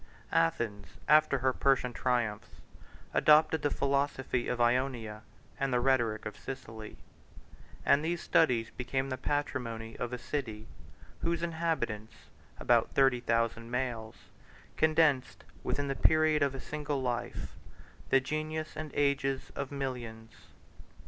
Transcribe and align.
Athens, 0.33 0.87
after 1.07 1.37
her 1.37 1.53
Persian 1.53 1.93
triumphs, 1.93 2.55
adopted 3.13 3.61
the 3.61 3.69
philosophy 3.69 4.47
of 4.47 4.59
Ionia 4.59 5.21
and 5.59 5.71
the 5.71 5.79
rhetoric 5.79 6.25
of 6.25 6.35
Sicily; 6.35 6.97
and 7.85 8.03
these 8.03 8.19
studies 8.19 8.71
became 8.71 9.09
the 9.09 9.17
patrimony 9.19 9.95
of 9.97 10.11
a 10.11 10.17
city, 10.17 10.65
whose 11.21 11.43
inhabitants, 11.43 12.15
about 12.59 12.89
thirty 12.95 13.19
thousand 13.19 13.69
males, 13.69 14.15
condensed, 14.75 15.43
within 15.63 15.87
the 15.87 15.93
period 15.95 16.41
of 16.41 16.55
a 16.55 16.59
single 16.59 16.99
life, 16.99 17.55
the 18.09 18.19
genius 18.19 18.75
of 18.75 18.89
ages 18.95 19.51
and 19.55 19.71
millions. 19.71 20.33